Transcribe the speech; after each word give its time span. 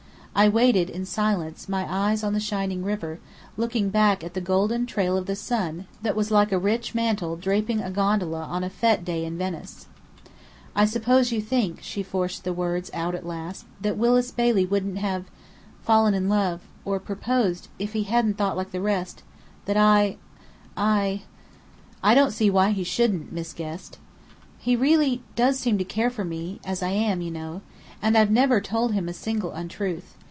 I 0.33 0.47
waited, 0.47 0.89
in 0.89 1.05
silence, 1.05 1.67
my 1.67 1.85
eyes 1.87 2.23
on 2.23 2.31
the 2.33 2.39
shining 2.39 2.85
river, 2.85 3.19
looking 3.57 3.89
back 3.89 4.23
at 4.23 4.33
the 4.33 4.39
golden 4.39 4.85
trail 4.85 5.17
of 5.17 5.25
the 5.25 5.35
sun 5.35 5.87
that 6.03 6.15
was 6.15 6.31
like 6.31 6.53
a 6.53 6.57
rich 6.57 6.95
mantle 6.95 7.35
draping 7.35 7.81
a 7.81 7.91
gondola 7.91 8.43
on 8.45 8.63
a 8.63 8.69
fête 8.69 9.03
day 9.03 9.25
in 9.25 9.37
Venice. 9.37 9.87
"I 10.73 10.85
suppose 10.85 11.33
you 11.33 11.41
think," 11.41 11.79
she 11.81 12.01
forced 12.01 12.45
the 12.45 12.53
words 12.53 12.89
out 12.93 13.13
at 13.13 13.25
last, 13.25 13.65
"that 13.81 13.97
Willis 13.97 14.31
Bailey 14.31 14.65
wouldn't 14.65 14.99
have 14.99 15.25
fallen 15.83 16.13
in 16.13 16.29
love 16.29 16.61
or 16.85 16.97
proposed 17.01 17.67
if 17.77 17.91
he 17.91 18.03
hadn't 18.03 18.37
thought 18.37 18.55
like 18.57 18.71
the 18.71 18.79
rest, 18.81 19.23
that 19.65 19.75
I 19.75 20.15
I" 20.77 21.23
"I 22.01 22.15
don't 22.15 22.31
see 22.31 22.49
why 22.49 22.71
he 22.71 22.85
shouldn't, 22.85 23.33
Miss 23.33 23.51
Guest." 23.51 23.97
"He 24.57 24.77
really 24.77 25.23
does 25.35 25.59
seem 25.59 25.77
to 25.79 25.83
care 25.83 26.09
for 26.09 26.23
me 26.23 26.61
as 26.63 26.81
I 26.81 26.91
am, 26.91 27.19
you 27.21 27.31
know. 27.31 27.59
And 28.01 28.17
I've 28.17 28.31
never 28.31 28.61
told 28.61 28.93
him 28.93 29.09
a 29.09 29.13
single 29.13 29.51
untruth. 29.51 30.15